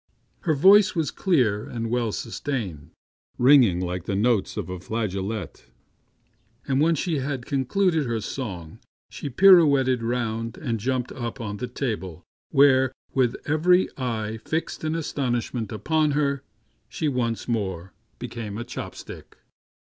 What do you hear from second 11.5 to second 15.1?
the table, where, with every eye fixed in